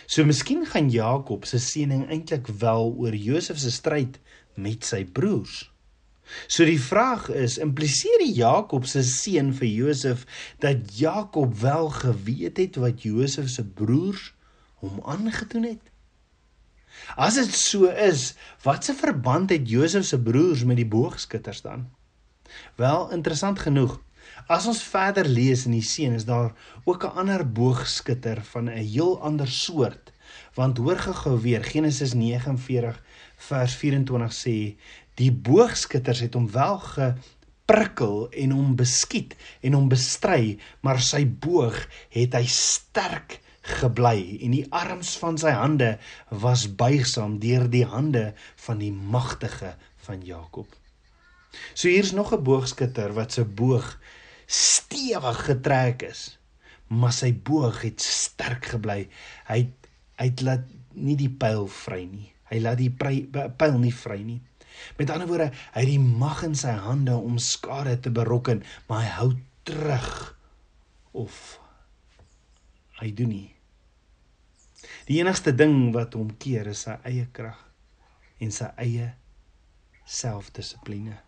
So 0.07 0.23
miskien 0.23 0.63
gaan 0.65 0.89
Jakob 0.91 1.43
se 1.45 1.59
siening 1.59 2.07
eintlik 2.07 2.47
wel 2.63 2.95
oor 3.03 3.15
Josef 3.15 3.59
se 3.59 3.71
stryd 3.75 4.19
met 4.55 4.87
sy 4.87 5.03
broers. 5.03 5.65
So 6.47 6.63
die 6.63 6.79
vraag 6.79 7.27
is, 7.35 7.59
impliseer 7.61 8.23
die 8.23 8.33
Jakob 8.39 8.87
se 8.87 9.03
seun 9.03 9.51
vir 9.57 9.67
Josef 9.67 10.23
dat 10.63 10.95
Jakob 10.95 11.57
wel 11.59 11.91
geweet 11.99 12.61
het 12.63 12.79
wat 12.79 13.03
Josef 13.03 13.51
se 13.51 13.65
broers 13.67 14.31
hom 14.79 15.03
aangedoen 15.03 15.73
het? 15.75 15.92
As 17.15 17.35
dit 17.35 17.53
so 17.53 17.89
is, 17.89 18.33
wat 18.63 18.85
se 18.85 18.93
verband 18.93 19.49
het 19.49 19.69
Josef 19.69 20.05
se 20.05 20.19
broers 20.21 20.63
met 20.63 20.79
die 20.79 20.87
boogskutters 20.87 21.61
dan? 21.61 21.87
Wel, 22.75 23.11
interessant 23.11 23.59
genoeg, 23.59 23.99
as 24.47 24.65
ons 24.67 24.83
verder 24.83 25.27
lees 25.27 25.65
in 25.65 25.75
die 25.75 25.85
seën 25.85 26.13
is 26.17 26.25
daar 26.25 26.53
ook 26.85 27.03
'n 27.05 27.17
ander 27.21 27.43
boogskutter 27.59 28.43
van 28.53 28.69
'n 28.69 28.85
heel 28.93 29.21
ander 29.21 29.47
soort. 29.47 30.11
Want 30.53 30.77
hoor 30.77 30.97
gou 30.97 31.41
weer 31.41 31.63
Genesis 31.63 32.13
49 32.13 33.01
vers 33.35 33.75
24 33.75 34.33
sê 34.33 34.77
die 35.15 35.31
boogskutters 35.31 36.19
het 36.19 36.33
hom 36.33 36.51
wel 36.51 36.79
geprikkel 36.79 38.29
en 38.29 38.51
hom 38.51 38.75
beskiet 38.75 39.35
en 39.61 39.73
hom 39.73 39.89
bestry, 39.89 40.59
maar 40.81 41.01
sy 41.01 41.25
boog 41.27 41.87
het 42.09 42.33
hy 42.33 42.45
sterk 42.45 43.42
gebly 43.63 44.39
en 44.43 44.51
die 44.51 44.65
arms 44.75 45.15
van 45.21 45.37
sy 45.39 45.53
hande 45.55 45.93
was 46.43 46.67
buigsaam 46.75 47.39
deur 47.39 47.69
die 47.71 47.85
hande 47.87 48.33
van 48.65 48.81
die 48.83 48.91
magtige 48.91 49.75
van 50.03 50.25
Jakob. 50.27 50.67
So 51.73 51.87
hier's 51.87 52.11
nog 52.11 52.33
'n 52.33 52.43
boogskutter 52.43 53.13
wat 53.13 53.31
se 53.31 53.45
boog 53.45 53.99
stewig 54.45 55.45
getrek 55.45 56.01
is, 56.01 56.39
maar 56.87 57.13
sy 57.13 57.33
boog 57.33 57.81
het 57.81 58.01
sterk 58.01 58.65
gebly. 58.65 59.07
Hy 59.47 59.71
hy 60.17 60.33
laat 60.41 60.67
nie 60.93 61.15
die 61.15 61.29
pyl 61.29 61.67
vry 61.67 62.03
nie. 62.05 62.33
Hy 62.49 62.59
laat 62.59 62.77
die 62.77 62.91
pyl 63.57 63.77
nie 63.79 63.93
vry 63.93 64.21
nie. 64.21 64.41
Met 64.97 65.09
ander 65.09 65.27
woorde, 65.27 65.51
hy 65.73 65.79
het 65.81 65.89
die 65.89 65.99
mag 65.99 66.43
in 66.43 66.55
sy 66.55 66.71
hande 66.71 67.15
om 67.15 67.37
skade 67.37 67.99
te 67.99 68.11
berokken, 68.11 68.63
maar 68.87 69.01
hy 69.01 69.09
hou 69.17 69.31
terug 69.63 70.37
of 71.11 71.59
hy 72.99 73.13
doen 73.13 73.29
nie. 73.29 73.52
Die 75.09 75.19
enigste 75.19 75.53
ding 75.55 75.91
wat 75.95 76.17
hom 76.17 76.31
keer 76.39 76.69
is 76.71 76.85
sy 76.87 76.97
eie 77.07 77.27
krag 77.35 77.59
en 78.43 78.51
sy 78.51 78.71
eie 78.81 79.11
selfdissipline. 80.09 81.19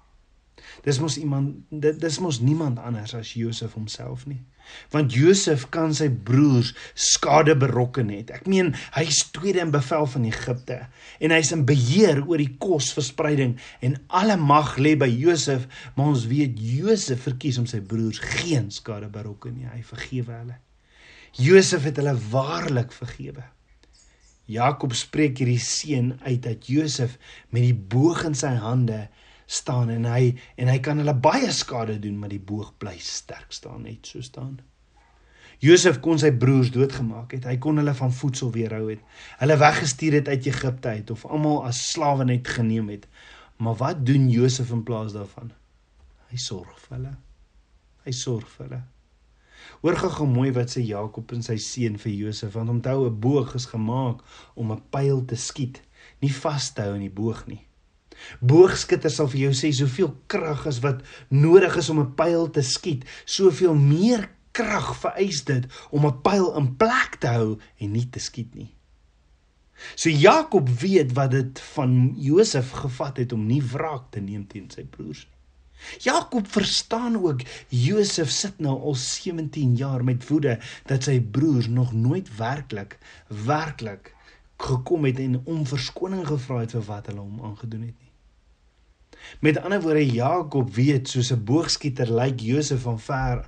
Dis 0.86 1.00
mos 1.02 1.18
iemand 1.20 1.66
dit 1.70 1.98
dis 2.02 2.18
mos 2.24 2.40
niemand 2.44 2.80
anders 2.82 3.14
as 3.18 3.34
Josef 3.38 3.76
homself 3.78 4.26
nie. 4.30 4.42
Want 4.94 5.14
Josef 5.14 5.68
kan 5.74 5.94
sy 5.94 6.08
broers 6.10 6.72
skade 6.98 7.54
berokken 7.60 8.10
het. 8.14 8.32
Ek 8.34 8.48
meen, 8.50 8.72
hy's 8.96 9.22
tweede 9.36 9.62
in 9.62 9.74
bevel 9.74 10.08
van 10.10 10.26
Egipte 10.26 10.80
en 11.20 11.36
hy's 11.36 11.52
in 11.54 11.66
beheer 11.70 12.24
oor 12.26 12.42
die 12.42 12.56
kosverspreiding 12.62 13.58
en 13.86 14.00
alle 14.08 14.40
mag 14.42 14.76
lê 14.82 14.96
by 15.00 15.10
Josef, 15.12 15.68
maar 15.96 16.16
ons 16.16 16.26
weet 16.32 16.58
Josef 16.58 17.28
verkies 17.28 17.60
om 17.62 17.70
sy 17.70 17.84
broers 17.86 18.22
geen 18.40 18.72
skade 18.74 19.12
berokken 19.12 19.60
nie. 19.60 19.70
Hy 19.70 19.84
vergewe 19.86 20.40
hulle. 20.40 20.58
Josef 21.36 21.84
het 21.84 21.98
hulle 22.00 22.15
waarlik 22.32 22.94
vergewe. 22.96 23.44
Jakob 24.48 24.94
spreek 24.96 25.42
hierdie 25.42 25.60
seën 25.60 26.13
uit 26.24 26.42
dat 26.46 26.68
Josef 26.70 27.18
met 27.50 27.65
die 27.65 27.75
boog 27.75 28.22
in 28.24 28.38
sy 28.38 28.54
hande 28.62 29.08
staan 29.46 29.92
en 29.92 30.06
hy 30.08 30.36
en 30.56 30.72
hy 30.72 30.77
kan 30.86 31.01
hulle 31.01 31.15
baie 31.18 31.50
skade 31.51 31.98
doen 32.00 32.15
maar 32.22 32.32
die 32.32 32.39
boog 32.42 32.72
bly 32.82 32.96
sterk 33.01 33.51
staan 33.54 33.84
net 33.84 34.08
so 34.08 34.24
staan. 34.24 34.62
Josef 35.60 36.00
kon 36.04 36.20
sy 36.22 36.32
broers 36.32 36.72
doodgemaak 36.72 37.36
het. 37.36 37.46
Hy 37.48 37.58
kon 37.63 37.80
hulle 37.80 37.96
van 37.98 38.15
voedsel 38.15 38.51
weerhou 38.56 38.89
het. 38.94 39.04
Hulle 39.39 39.60
weggestuur 39.60 40.20
het 40.20 40.32
uit 40.32 40.50
Egipte 40.51 40.96
uit 41.00 41.12
of 41.12 41.27
almal 41.27 41.63
as 41.68 41.84
slawe 41.92 42.27
net 42.27 42.48
geneem 42.48 42.92
het. 42.96 43.08
Maar 43.60 43.80
wat 43.84 44.04
doen 44.08 44.30
Josef 44.32 44.72
in 44.75 44.84
plaas 44.88 45.15
daarvan? 45.15 45.51
Hy 46.32 46.39
sorg 46.39 46.75
vir 46.88 46.98
hulle. 46.98 47.15
Hy 48.08 48.15
sorg 48.15 48.51
vir 48.56 48.68
hulle. 48.68 48.84
Hoor 49.86 50.00
gou 50.01 50.25
mooi 50.25 50.50
wat 50.50 50.72
sê 50.74 50.82
Jakob 50.82 51.30
en 51.36 51.44
sy 51.46 51.60
seun 51.62 52.00
vir 52.01 52.13
Josef 52.18 52.56
want 52.58 52.72
onthou 52.74 53.06
'n 53.06 53.20
boog 53.22 53.51
is 53.54 53.68
gemaak 53.70 54.24
om 54.58 54.72
'n 54.72 54.82
pyl 54.89 55.20
te 55.30 55.36
skiet, 55.38 55.77
nie 56.22 56.34
vas 56.34 56.74
te 56.74 56.82
hou 56.82 56.96
in 56.96 57.06
die 57.06 57.18
boog 57.20 57.46
nie. 57.46 57.62
Boogskutter 58.42 59.12
sal 59.12 59.27
vir 59.27 59.42
jou 59.42 59.51
sê 59.54 59.72
soveel 59.72 60.10
krag 60.27 60.65
as 60.65 60.80
wat 60.82 61.04
nodig 61.30 61.77
is 61.77 61.89
om 61.89 62.00
'n 62.00 62.15
pyl 62.15 62.50
te 62.50 62.63
skiet, 62.63 63.06
soveel 63.25 63.75
meer 63.75 64.30
krag 64.51 64.96
vereis 65.04 65.46
dit 65.46 65.63
om 65.92 66.06
'n 66.06 66.22
pyl 66.22 66.58
in 66.58 66.75
plek 66.75 67.20
te 67.20 67.27
hou 67.27 67.60
en 67.77 67.92
nie 67.92 68.10
te 68.10 68.20
skiet 68.20 68.56
nie. 68.56 68.74
So 69.96 70.10
Jakob 70.10 70.70
weet 70.70 71.13
wat 71.13 71.32
dit 71.32 71.60
van 71.60 72.15
Josef 72.18 72.72
gevat 72.72 73.18
het 73.18 73.34
om 73.34 73.46
nie 73.46 73.62
wraak 73.62 74.12
te 74.12 74.20
neem 74.20 74.48
teen 74.48 74.70
sy 74.70 74.84
broers 74.84 75.25
nie. 75.25 75.35
Jakob 76.00 76.48
verstaan 76.48 77.17
ook 77.24 77.41
Josef 77.67 78.29
sit 78.29 78.60
nou 78.60 78.75
al 78.82 78.96
17 78.96 79.75
jaar 79.75 80.03
met 80.03 80.27
woede 80.27 80.58
dat 80.86 81.03
sy 81.03 81.20
broers 81.22 81.67
nog 81.67 81.94
nooit 81.94 82.29
werklik 82.38 82.98
werklik 83.46 84.13
gekom 84.58 85.05
het 85.05 85.20
en 85.20 85.41
om 85.46 85.65
verskoning 85.67 86.27
gevra 86.27 86.62
het 86.63 86.75
vir 86.77 86.86
wat 86.88 87.10
hulle 87.12 87.24
hom 87.24 87.41
aangedoen 87.44 87.88
het 87.89 87.96
nie. 88.00 88.12
Met 89.39 89.58
ander 89.58 89.82
woorde 89.82 90.05
Jakob 90.05 90.70
weet 90.75 91.10
soos 91.10 91.32
'n 91.32 91.44
boogskieter 91.44 92.12
lyk 92.12 92.39
Josef 92.39 92.82
van 92.82 93.00
ver 93.00 93.48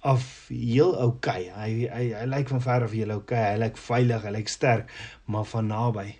af 0.00 0.46
heel. 0.48 0.94
Okay. 0.94 1.50
Hy 1.54 1.88
hy 1.90 2.04
hy 2.14 2.24
lyk 2.26 2.48
van 2.48 2.62
ver 2.62 2.88
heel 2.88 3.10
oukei. 3.10 3.38
Okay. 3.38 3.52
Hy 3.52 3.58
lyk 3.58 3.76
veilig, 3.76 4.22
hy 4.22 4.30
lyk 4.30 4.48
sterk, 4.48 4.92
maar 5.24 5.44
van 5.44 5.66
naby 5.66 6.16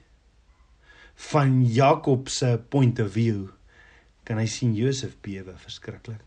van 1.18 1.64
Jakob 1.66 2.28
se 2.28 2.60
point 2.68 3.00
of 3.00 3.12
view 3.12 3.48
kan 4.28 4.36
hy 4.36 4.48
sien 4.50 4.74
Josef 4.76 5.14
bewe 5.24 5.54
verskriklik. 5.56 6.20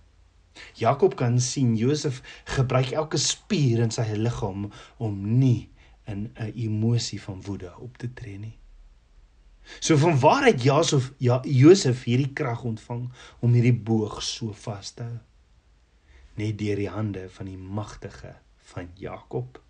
Jakob 0.75 1.13
kan 1.20 1.38
sien 1.39 1.75
Josef 1.77 2.22
gebruik 2.50 2.91
elke 2.98 3.20
spier 3.22 3.84
in 3.86 3.93
sy 3.93 4.08
liggaam 4.17 4.72
om 4.98 5.20
nie 5.38 5.70
in 6.10 6.31
'n 6.36 6.51
emosie 6.55 7.22
van 7.22 7.41
woede 7.46 7.72
op 7.77 7.98
te 7.98 8.10
tree 8.13 8.38
nie. 8.38 8.58
So 9.79 9.98
van 9.98 10.20
waar 10.20 10.46
het 10.46 10.63
Josef 10.63 11.12
ja 11.17 11.41
Josef 11.46 12.03
hierdie 12.03 12.34
krag 12.34 12.63
ontvang 12.63 13.10
om 13.39 13.53
hierdie 13.53 13.79
boog 13.89 14.24
so 14.24 14.51
vas 14.51 14.91
te 14.91 15.03
hou? 15.03 15.20
Net 16.36 16.58
deur 16.58 16.75
die 16.75 16.89
hande 16.89 17.29
van 17.29 17.46
die 17.46 17.58
magtige 17.58 18.36
van 18.74 18.89
Jakob. 18.96 19.62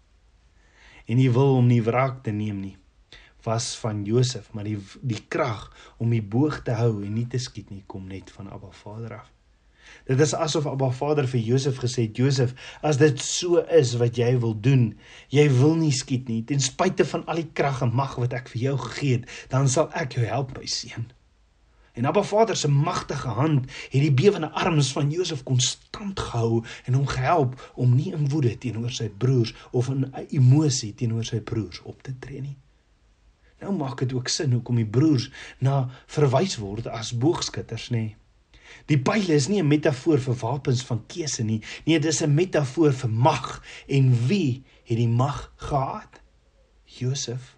En 1.06 1.18
hy 1.18 1.30
wil 1.32 1.56
hom 1.56 1.68
nie 1.68 1.84
wraak 1.84 2.24
te 2.24 2.32
neem 2.32 2.60
nie 2.62 2.78
was 3.44 3.76
van 3.82 4.04
Josef, 4.06 4.50
maar 4.54 4.68
die 4.68 4.78
die 5.02 5.22
krag 5.28 5.68
om 5.98 6.10
die 6.14 6.24
boog 6.24 6.62
te 6.66 6.76
hou 6.78 7.04
en 7.06 7.14
nie 7.14 7.28
te 7.28 7.42
skiet 7.42 7.70
nie 7.70 7.84
kom 7.88 8.08
net 8.08 8.32
van 8.38 8.50
Abba 8.52 8.72
Vader 8.84 9.18
af. 9.20 9.30
Dit 10.08 10.20
is 10.20 10.34
asof 10.34 10.66
Abba 10.70 10.90
Vader 10.96 11.28
vir 11.28 11.42
Josef 11.46 11.78
gesê 11.84 12.08
het: 12.08 12.18
"Josef, 12.18 12.54
as 12.82 12.98
dit 12.98 13.20
so 13.22 13.62
is 13.82 13.96
wat 14.02 14.18
jy 14.18 14.40
wil 14.40 14.54
doen, 14.60 14.98
jy 15.30 15.48
wil 15.60 15.76
nie 15.76 15.92
skiet 15.92 16.28
nie, 16.28 16.44
ten 16.44 16.60
spyte 16.60 17.06
van 17.06 17.26
al 17.26 17.42
die 17.42 17.50
krag 17.54 17.82
en 17.82 17.96
mag 17.96 18.16
wat 18.16 18.34
ek 18.34 18.50
vir 18.54 18.62
jou 18.62 18.78
gegee 18.78 19.18
het, 19.20 19.26
dan 19.50 19.68
sal 19.70 19.90
ek 19.94 20.14
jou 20.20 20.26
help, 20.26 20.58
my 20.58 20.66
seun." 20.66 21.12
En 21.94 22.06
Abba 22.06 22.24
Vader 22.24 22.56
se 22.58 22.70
magtige 22.70 23.28
hand 23.28 23.72
het 23.72 24.02
die 24.02 24.14
bewende 24.14 24.50
arms 24.50 24.92
van 24.92 25.12
Josef 25.12 25.44
konstant 25.44 26.20
gehou 26.20 26.64
en 26.86 26.94
hom 26.94 27.08
gehelp 27.08 27.72
om 27.76 27.96
nie 27.96 28.14
in 28.16 28.30
woede 28.30 28.58
teenoor 28.58 28.92
sy 28.96 29.10
broers 29.10 29.54
of 29.72 29.90
in 29.92 30.08
emosie 30.30 30.94
teenoor 30.96 31.28
sy 31.28 31.42
broers 31.42 31.82
op 31.84 32.02
te 32.02 32.16
tree 32.20 32.42
nie. 32.42 32.58
Nou 33.62 33.74
maak 33.78 34.00
dit 34.02 34.14
ook 34.14 34.28
sin 34.28 34.52
hoekom 34.52 34.82
die 34.82 34.90
broers 34.90 35.30
na 35.60 35.90
verwys 36.10 36.58
word 36.58 36.88
as 36.90 37.14
boogskutters, 37.18 37.90
nê? 37.94 37.98
Nee. 37.98 38.16
Die 38.90 38.98
pile 39.00 39.36
is 39.36 39.48
nie 39.48 39.62
'n 39.62 39.68
metafoor 39.68 40.20
vir 40.20 40.36
wapens 40.42 40.84
van 40.86 41.04
keuse 41.08 41.44
nie. 41.44 41.62
Nee, 41.86 42.00
dit 42.00 42.12
is 42.12 42.22
'n 42.22 42.34
metafoor 42.34 42.94
vir 42.94 43.10
mag. 43.10 43.64
En 43.88 44.28
wie 44.28 44.64
het 44.84 44.98
die 44.98 45.08
mag 45.08 45.54
gehad? 45.56 46.22
Josef. 46.86 47.58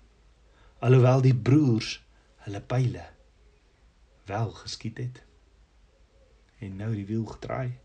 Alhoewel 0.80 1.22
die 1.22 1.36
broers 1.36 2.04
hulle 2.38 2.62
pile 2.62 3.06
wel 4.26 4.52
geskiet 4.52 4.98
het. 4.98 5.24
En 6.60 6.76
nou 6.76 6.96
die 6.96 7.06
wiel 7.06 7.26
gedraai. 7.26 7.78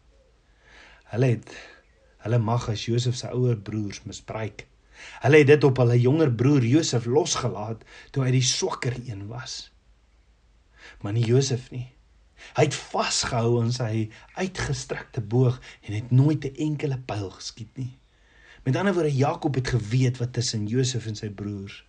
Hulle 1.04 1.26
het 1.26 1.56
hulle 2.18 2.38
mag 2.38 2.68
as 2.68 2.84
Josef 2.84 3.14
se 3.14 3.30
ouer 3.30 3.56
broers 3.56 4.02
misbruik. 4.02 4.66
Hulle 5.22 5.42
het 5.42 5.46
dit 5.46 5.64
op 5.64 5.76
hulle 5.82 6.00
jonger 6.00 6.32
broer 6.32 6.64
Josef 6.64 7.06
losgelaat 7.06 7.84
toe 8.10 8.24
hy 8.24 8.32
die 8.34 8.44
swakker 8.44 8.96
een 9.04 9.26
was. 9.30 9.70
Maar 11.02 11.12
nie 11.12 11.26
Josef 11.26 11.70
nie. 11.70 11.86
Hy 12.56 12.68
het 12.68 12.76
vasgehou 12.78 13.58
aan 13.62 13.72
sy 13.74 14.08
uitgestrekte 14.38 15.20
boog 15.20 15.58
en 15.82 15.92
het 15.92 16.10
nooit 16.10 16.44
'n 16.44 16.54
enkele 16.68 16.98
pyl 16.98 17.30
geskiet 17.30 17.76
nie. 17.76 17.98
Met 18.64 18.76
ander 18.76 18.94
woorde 18.94 19.14
Jakob 19.14 19.54
het 19.54 19.68
geweet 19.68 20.18
wat 20.18 20.32
tussen 20.32 20.66
Josef 20.66 21.06
en 21.06 21.16
sy 21.16 21.30
broers 21.30 21.84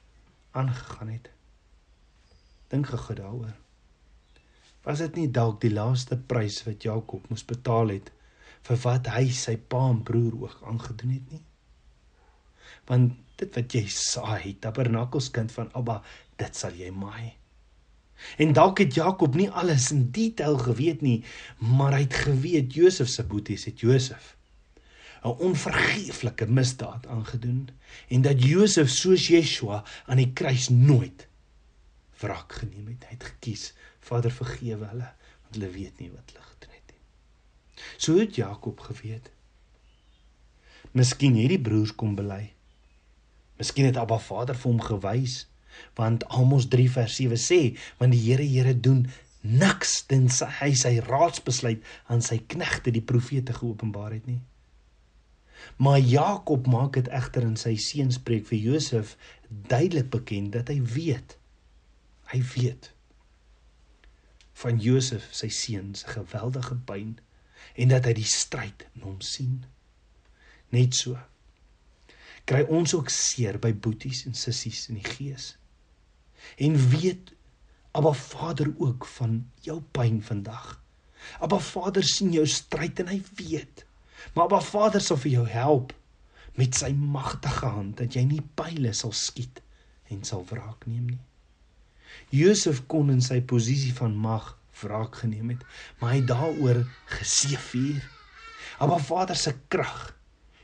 aangegaan 0.52 1.08
het. 1.08 1.30
Dink 2.68 2.88
gou 2.88 3.16
daaroor. 3.16 3.56
Was 4.84 4.98
dit 4.98 5.16
nie 5.16 5.32
dalk 5.32 5.62
die 5.62 5.74
laaste 5.74 6.18
prys 6.18 6.64
wat 6.64 6.84
Jakob 6.84 7.30
moes 7.30 7.46
betaal 7.46 7.88
het 7.88 8.12
vir 8.62 8.78
wat 8.84 9.08
hy 9.08 9.28
sy 9.30 9.58
pa 9.58 9.90
en 9.90 10.04
broer 10.04 10.34
ook 10.42 10.62
aangedoen 10.66 11.10
het 11.18 11.32
nie? 11.32 11.44
Want 12.90 13.14
dit 13.40 13.56
wat 13.56 13.76
jy 13.76 13.86
saai, 13.94 14.56
tabernakelskind 14.60 15.54
van 15.56 15.70
Abba, 15.78 16.02
dit 16.42 16.56
sal 16.56 16.76
jy 16.76 16.90
maai. 16.92 17.36
En 18.42 18.52
dalk 18.54 18.82
het 18.84 18.98
Jakob 18.98 19.38
nie 19.40 19.48
alles 19.50 19.92
in 19.96 20.10
detail 20.12 20.58
geweet 20.60 21.06
nie, 21.06 21.22
maar 21.64 21.96
hy 21.96 22.04
het 22.04 22.18
geweet 22.26 22.76
Josef 22.76 23.08
se 23.08 23.24
boeties 23.24 23.70
het 23.70 23.80
Josef 23.80 24.36
'n 25.24 25.36
onvergeeflike 25.44 26.46
misdaad 26.48 27.08
aangedoen 27.08 27.70
en 28.08 28.22
dat 28.22 28.44
Josef 28.44 28.90
soos 28.90 29.28
Yeshua 29.28 29.84
aan 30.06 30.18
die 30.18 30.34
kruis 30.34 30.70
nooit 30.70 31.28
wraak 32.20 32.54
geneem 32.54 32.88
het. 32.88 33.04
Hy 33.04 33.16
het 33.16 33.24
gekies, 33.24 33.74
Vader 34.00 34.32
vergewe 34.32 34.86
hulle, 34.86 35.12
want 35.44 35.58
hulle 35.58 35.72
weet 35.72 36.00
nie 36.00 36.12
wat 36.12 36.32
hulle 36.32 36.46
gedoen 36.46 36.76
het 36.76 36.94
nie. 36.94 37.04
So 37.98 38.20
het 38.20 38.36
Jakob 38.36 38.80
geweet. 38.80 39.32
Miskien 40.92 41.36
het 41.36 41.50
die 41.50 41.62
broers 41.62 41.96
kom 41.96 42.16
bely. 42.16 42.54
Miskien 43.60 43.90
het 43.90 43.98
Abba 44.00 44.20
Vader 44.24 44.58
vir 44.58 44.72
hom 44.72 44.84
gewys 44.84 45.42
want 45.96 46.26
Amos 46.36 46.68
3 46.72 46.90
vers 46.92 47.16
7 47.20 47.40
sê 47.40 47.60
want 48.00 48.16
die 48.16 48.22
Here 48.26 48.46
Here 48.46 48.76
doen 48.76 49.06
niks 49.42 50.02
tensy 50.12 50.48
hy 50.60 50.74
sy 50.76 50.94
raadsbesluit 51.06 51.84
aan 52.12 52.24
sy 52.26 52.40
knegte 52.52 52.92
die 52.96 53.04
profete 53.04 53.56
geopenbaar 53.56 54.16
het 54.18 54.26
nie. 54.28 54.42
Maar 55.80 56.00
Jakob 56.00 56.68
maak 56.68 56.96
dit 57.00 57.08
egter 57.16 57.48
in 57.48 57.56
sy 57.60 57.76
seenspreek 57.80 58.48
vir 58.50 58.60
Josef 58.60 59.16
duidelik 59.50 60.10
bekend 60.12 60.56
dat 60.56 60.72
hy 60.72 60.80
weet. 60.96 61.36
Hy 62.32 62.42
weet 62.56 62.92
van 64.60 64.80
Josef 64.84 65.30
sy 65.32 65.48
seun 65.56 65.94
se 65.96 66.08
geweldige 66.12 66.76
pyn 66.88 67.14
en 67.80 67.92
dat 67.94 68.08
hy 68.10 68.16
die 68.18 68.28
stryd 68.28 68.84
in 68.96 69.06
hom 69.08 69.20
sien. 69.24 69.62
Net 70.76 70.98
so 70.98 71.16
kry 72.50 72.64
ons 72.74 72.96
ook 72.98 73.12
seer 73.14 73.60
by 73.62 73.72
boeties 73.78 74.24
en 74.26 74.38
sissies 74.38 74.88
in 74.90 74.98
die 74.98 75.12
gees. 75.18 75.54
En 76.58 76.78
weet 76.92 77.36
Abba 77.98 78.14
Vader 78.14 78.72
ook 78.78 79.06
van 79.18 79.42
jou 79.66 79.80
pyn 79.94 80.22
vandag. 80.26 80.78
Abba 81.40 81.60
Vader 81.60 82.06
sien 82.06 82.32
jou 82.34 82.46
stryd 82.48 83.02
en 83.04 83.10
hy 83.12 83.20
weet. 83.38 83.86
Maar 84.34 84.48
Abba 84.48 84.62
Vader 84.66 85.04
sal 85.04 85.20
vir 85.22 85.34
jou 85.40 85.48
help 85.50 85.94
met 86.60 86.76
sy 86.76 86.92
magtige 86.94 87.70
hand 87.70 87.98
dat 88.02 88.18
jy 88.18 88.26
nie 88.28 88.44
pile 88.60 88.94
sal 88.98 89.14
skiet 89.16 89.62
en 90.10 90.24
sal 90.28 90.46
wraak 90.50 90.86
neem 90.90 91.10
nie. 91.14 91.24
Josef 92.34 92.82
kon 92.90 93.12
in 93.14 93.22
sy 93.26 93.40
posisie 93.46 93.94
van 93.98 94.16
mag 94.18 94.56
wraak 94.82 95.22
geneem 95.22 95.52
het, 95.54 95.66
maar 96.00 96.16
hy 96.16 96.22
daaroor 96.26 96.82
geseëvier. 97.20 98.02
Abba 98.82 98.98
Vader 99.04 99.38
se 99.38 99.54
krag 99.68 100.10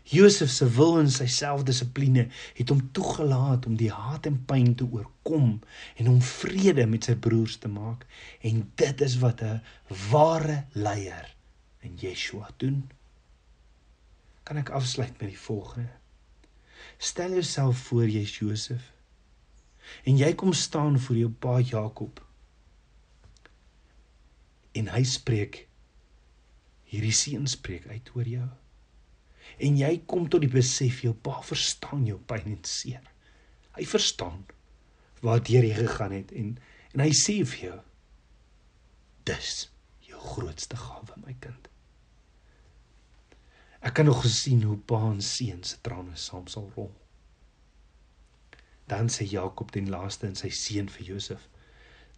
Josef 0.06 0.52
se 0.54 0.68
wil 0.70 1.00
en 1.00 1.10
sy 1.10 1.26
selfdissipline 1.32 2.28
het 2.54 2.70
hom 2.70 2.82
toegelaat 2.94 3.66
om 3.66 3.78
die 3.80 3.90
haat 3.90 4.28
en 4.30 4.38
pyn 4.46 4.76
te 4.78 4.86
oorkom 4.86 5.56
en 5.98 6.10
om 6.12 6.20
vrede 6.22 6.86
met 6.86 7.08
sy 7.10 7.16
broers 7.18 7.58
te 7.58 7.72
maak 7.72 8.06
en 8.46 8.62
dit 8.78 9.02
is 9.02 9.16
wat 9.24 9.42
'n 9.42 9.62
ware 10.12 10.64
leier 10.74 11.34
in 11.82 11.98
Yeshua 11.98 12.52
doen. 12.58 12.84
Kan 14.44 14.58
ek 14.58 14.70
afsluit 14.70 15.18
met 15.20 15.30
die 15.30 15.40
volgende? 15.40 15.90
Stel 16.98 17.32
jouself 17.32 17.78
voor 17.78 18.08
jy's 18.10 18.38
Josef. 18.38 18.92
En 20.04 20.18
jy 20.18 20.34
kom 20.36 20.54
staan 20.54 21.00
voor 21.00 21.18
jou 21.18 21.30
pa 21.30 21.60
Jakob. 21.60 22.22
En 24.72 24.88
hy 24.88 25.04
spreek 25.04 25.68
hierdie 26.84 27.16
seën 27.16 27.48
spreek 27.48 27.88
uit 27.88 28.12
oor 28.14 28.28
jou. 28.28 28.48
En 29.64 29.78
jy 29.80 29.92
kom 30.08 30.28
tot 30.30 30.44
die 30.44 30.52
besef 30.52 31.02
jou 31.06 31.14
pa 31.14 31.40
verstaan 31.46 32.04
jou 32.08 32.18
pyn 32.28 32.50
en 32.58 32.64
seer. 32.68 33.04
Hy 33.76 33.86
verstaan 33.88 34.44
waar 35.24 35.42
jy 35.48 35.74
gegaan 35.74 36.16
het 36.16 36.34
en 36.36 36.58
en 36.96 37.04
hy 37.04 37.12
sê 37.12 37.42
vir 37.44 37.62
jou 37.70 37.80
dis 39.28 39.54
jou 40.08 40.20
grootste 40.22 40.78
gawe 40.80 41.18
my 41.26 41.34
kind. 41.44 41.68
Ek 43.86 43.98
kan 43.98 44.08
nog 44.08 44.22
gesien 44.24 44.64
hoe 44.64 44.78
pa 44.78 45.02
en 45.12 45.20
seun 45.22 45.64
se 45.68 45.82
trane 45.84 46.16
saam 46.18 46.48
sal 46.48 46.70
rol. 46.78 46.94
Dan 48.88 49.12
sê 49.14 49.28
Jakob 49.28 49.74
ten 49.76 49.90
laaste 49.92 50.30
in 50.30 50.38
sy 50.40 50.50
seun 50.54 50.88
vir 50.94 51.10
Josef: 51.12 51.50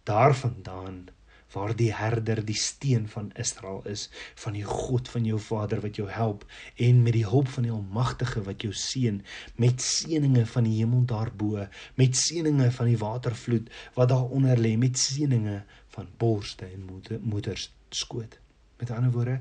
Daarvandaan 0.08 1.08
waar 1.52 1.74
die 1.76 1.90
herder 1.94 2.44
die 2.44 2.56
steen 2.56 3.06
van 3.08 3.30
Israel 3.40 3.80
is, 3.88 4.08
van 4.34 4.52
die 4.52 4.64
God 4.64 5.08
van 5.08 5.24
jou 5.24 5.38
vader 5.40 5.80
wat 5.80 5.96
jou 5.96 6.08
help 6.12 6.44
en 6.76 7.02
met 7.02 7.16
die 7.16 7.26
hulp 7.26 7.48
van 7.48 7.64
die 7.68 7.72
Almagtige 7.72 8.42
wat 8.44 8.62
jou 8.62 8.72
seën 8.72 9.22
met 9.56 9.80
seëninge 9.82 10.44
van 10.46 10.68
die 10.68 10.76
hemel 10.80 11.06
daarbo, 11.08 11.66
met 11.96 12.16
seëninge 12.16 12.70
van 12.76 12.90
die 12.90 13.00
watervloed 13.00 13.72
wat 13.96 14.12
daaronder 14.12 14.60
lê, 14.60 14.76
met 14.76 14.98
seëninge 14.98 15.62
van 15.96 16.08
borste 16.18 16.68
en 16.68 16.88
moeders 17.22 17.70
skoot. 17.90 18.38
Met 18.78 18.90
ander 18.90 19.12
woorde, 19.12 19.40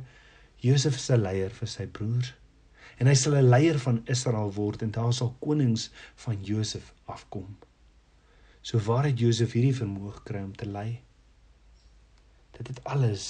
Josef 0.63 0.95
is 0.95 1.09
'n 1.11 1.21
leier 1.21 1.51
vir 1.51 1.67
sy 1.67 1.85
broers 1.85 2.33
en 2.97 3.07
hy 3.07 3.13
sal 3.13 3.35
'n 3.35 3.49
leier 3.49 3.79
van 3.79 4.01
Israel 4.05 4.51
word 4.53 4.81
en 4.81 4.91
daar 4.91 5.13
sal 5.13 5.35
konings 5.39 5.91
van 6.15 6.43
Josef 6.43 6.93
afkom. 7.05 7.57
So 8.61 8.79
waar 8.79 9.05
het 9.05 9.19
Josef 9.19 9.51
hierdie 9.51 9.75
vermoë 9.75 10.13
gekry 10.13 10.41
om 10.43 10.55
te 10.55 10.65
lei? 10.65 11.01
Dit 12.57 12.67
het 12.67 12.81
alles 12.83 13.27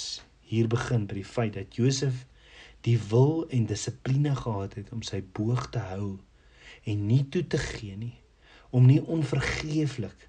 hier 0.48 0.68
begin 0.68 1.06
by 1.06 1.18
die 1.20 1.28
feit 1.28 1.54
dat 1.58 1.76
Josef 1.76 2.24
die 2.86 2.96
wil 3.10 3.44
en 3.52 3.66
dissipline 3.68 4.34
gehad 4.36 4.74
het 4.78 4.92
om 4.94 5.02
sy 5.04 5.20
boog 5.36 5.68
te 5.74 5.82
hou 5.90 6.16
en 6.88 7.06
nie 7.06 7.24
toe 7.28 7.44
te 7.46 7.60
gee 7.60 7.96
nie 7.96 8.16
om 8.70 8.86
nie 8.86 9.00
onvergeeflik 9.02 10.28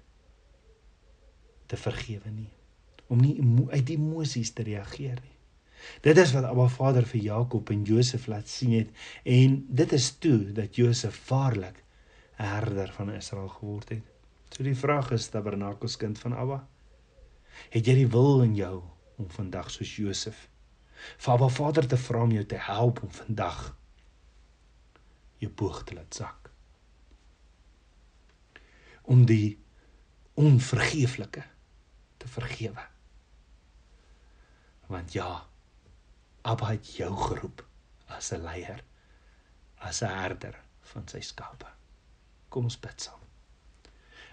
te 1.70 1.78
vergewe 1.78 2.32
nie 2.34 2.50
om 3.10 3.20
nie 3.22 3.36
uit 3.70 3.92
emosies 3.96 4.52
te 4.54 4.66
reageer 4.66 5.20
nie 5.20 5.36
Dit 6.04 6.18
is 6.20 6.32
wat 6.36 6.44
Abba 6.44 6.66
Vader 6.68 7.06
vir 7.08 7.20
Jakob 7.24 7.70
en 7.72 7.84
Josef 7.88 8.26
laat 8.28 8.48
sien 8.48 8.74
het 8.76 8.90
en 9.24 9.54
dit 9.80 9.92
is 9.96 10.10
toe 10.22 10.52
dat 10.56 10.76
Josef 10.76 11.16
waarlik 11.28 11.82
'n 12.38 12.48
herder 12.52 12.92
van 12.92 13.12
Israel 13.12 13.48
geword 13.48 13.88
het. 13.88 14.02
So 14.50 14.62
die 14.62 14.76
vraag 14.76 15.10
is 15.10 15.28
Tabernakels 15.28 15.96
kind 15.96 16.18
van 16.18 16.32
Abba, 16.36 16.68
het 17.70 17.86
jy 17.86 17.94
die 17.94 18.10
wil 18.10 18.42
in 18.42 18.54
jou 18.54 18.82
om 19.16 19.28
vandag 19.30 19.70
soos 19.70 19.96
Josef 19.96 20.48
vir 21.16 21.32
Abba 21.32 21.48
Vader 21.48 21.86
te 21.88 21.96
vra 21.96 22.22
om 22.26 22.32
jou 22.32 22.44
te 22.44 22.60
help 22.60 23.02
om 23.02 23.10
vandag 23.10 23.60
jou 25.40 25.50
boog 25.52 25.84
te 25.84 25.94
laat 25.94 26.14
sak? 26.14 26.50
Om 29.02 29.24
die 29.26 29.58
onvergeeflike 30.40 31.42
te 32.20 32.28
vergewe. 32.28 32.84
Want 34.86 35.12
ja, 35.12 35.46
Abba 36.42 36.72
het 36.74 36.94
jou 36.96 37.10
geroep 37.16 37.64
as 38.06 38.32
'n 38.32 38.42
leier, 38.42 38.84
as 39.78 40.02
'n 40.02 40.08
herder 40.08 40.60
van 40.92 41.08
sy 41.08 41.20
skape. 41.20 41.66
Kom 42.48 42.64
ons 42.64 42.80
bid 42.80 43.00
saam. 43.00 43.20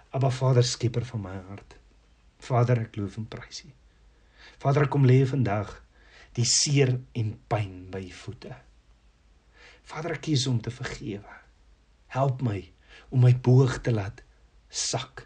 Abba 0.10 0.30
Vader, 0.30 0.64
skieper 0.64 1.06
van 1.06 1.22
my 1.22 1.36
hart. 1.50 1.76
Vader, 2.44 2.84
ek 2.86 2.98
loof 3.00 3.18
en 3.18 3.28
prys 3.30 3.64
U. 3.66 3.72
Vader, 4.62 4.86
ek 4.86 4.94
kom 4.94 5.08
lê 5.08 5.22
vandag 5.28 5.74
die 6.38 6.46
seer 6.48 6.94
en 7.18 7.34
pyn 7.50 7.88
by 7.94 8.04
U 8.06 8.14
voete. 8.24 8.54
Vader, 9.88 10.18
ek 10.18 10.26
kies 10.28 10.46
om 10.50 10.60
te 10.62 10.74
vergewe. 10.74 11.40
Help 12.14 12.44
my 12.46 12.60
om 13.14 13.24
my 13.24 13.34
boog 13.44 13.80
te 13.84 13.94
laat 13.94 14.24
sak 14.68 15.26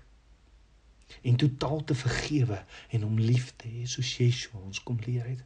en 1.26 1.38
totaal 1.38 1.84
te 1.86 1.96
vergewe 1.98 2.60
en 2.96 3.06
om 3.06 3.20
lief 3.20 3.52
te 3.62 3.70
hê 3.70 3.86
soos 3.90 4.12
Yeshua 4.18 4.62
ons 4.62 4.82
kom 4.86 5.00
leer 5.06 5.26
het. 5.28 5.42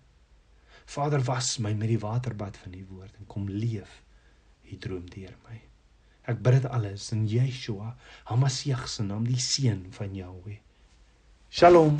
Vader 0.85 1.23
was 1.25 1.55
my 1.63 1.73
met 1.73 1.89
die 1.91 2.01
waterbad 2.01 2.57
van 2.61 2.75
die 2.75 2.85
woord 2.87 3.15
en 3.19 3.29
kom 3.31 3.47
leef 3.49 4.01
u 4.65 4.77
droom 4.81 5.07
deur 5.11 5.33
my. 5.47 5.57
Ek 6.25 6.41
bid 6.41 6.57
dit 6.57 6.67
alles 6.73 7.11
in 7.13 7.25
Yeshua, 7.29 7.91
Hamasieg 8.29 8.87
se 8.89 9.03
naam, 9.05 9.27
die 9.29 9.41
seun 9.41 9.85
van 9.93 10.15
Jahweh. 10.17 10.57
שלום. 11.57 11.97